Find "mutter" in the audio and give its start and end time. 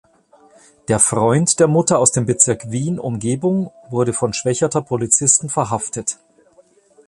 1.67-1.99